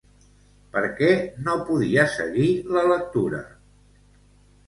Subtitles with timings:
[0.75, 1.09] Per què
[1.47, 3.43] no podia seguir la lectura?